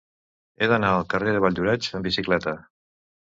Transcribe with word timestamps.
He 0.63 0.69
d'anar 0.71 0.89
al 0.93 1.05
carrer 1.13 1.35
de 1.35 1.43
Valldoreix 1.45 1.89
amb 1.99 2.09
bicicleta. 2.09 2.55